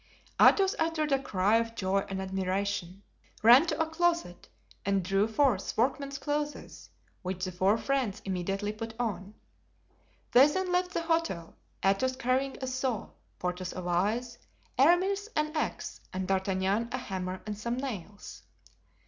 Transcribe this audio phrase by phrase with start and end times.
[0.41, 3.03] Athos uttered a cry of joy and admiration,
[3.43, 4.49] ran to a closet
[4.83, 6.89] and drew forth workmen's clothes,
[7.21, 9.35] which the four friends immediately put on;
[10.31, 14.39] they then left the hotel, Athos carrying a saw, Porthos a vise,
[14.79, 18.41] Aramis an axe and D'Artagnan a hammer and some nails.